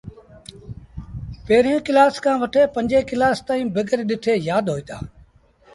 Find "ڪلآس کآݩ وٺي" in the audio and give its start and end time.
1.85-2.61